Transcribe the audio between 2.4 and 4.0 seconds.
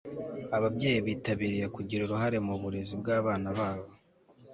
mu burezi bw'abana babo